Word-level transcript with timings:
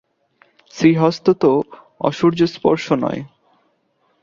শ্রীহস্ত 0.73 1.25
তো 1.41 1.51
অসূর্যম্পশ্য 1.99 2.87
নয়। 2.93 3.21